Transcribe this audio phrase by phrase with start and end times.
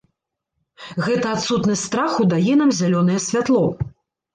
[1.09, 3.67] Гэта адсутнасць страху дае нам зялёнае святло.